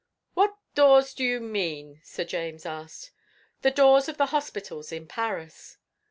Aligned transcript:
"What 0.33 0.57
doors 0.73 1.13
do 1.13 1.23
you 1.23 1.39
mean?" 1.39 1.99
Sir 2.03 2.23
James 2.23 2.65
asked. 2.65 3.11
"The 3.61 3.69
doors 3.69 4.09
of 4.09 4.17
the 4.17 4.25
hospitals 4.33 4.91
in 4.91 5.05
Paris." 5.07 5.77